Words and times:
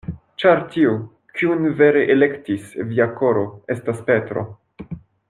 Ĉar 0.43 0.61
tiu, 0.75 0.93
kiun 1.41 1.61
vere 1.81 2.01
elektis 2.15 2.71
via 2.95 3.07
koro, 3.21 3.45
estas 3.75 4.01
Petro. 4.09 4.47